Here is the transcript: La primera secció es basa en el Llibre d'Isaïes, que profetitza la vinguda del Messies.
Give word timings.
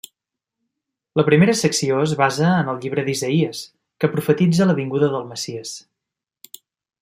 La 1.19 1.25
primera 1.27 1.53
secció 1.59 1.99
es 2.07 2.15
basa 2.23 2.49
en 2.63 2.73
el 2.75 2.81
Llibre 2.85 3.05
d'Isaïes, 3.11 3.61
que 4.05 4.13
profetitza 4.17 4.71
la 4.71 4.79
vinguda 4.83 5.15
del 5.17 5.31
Messies. 5.35 5.79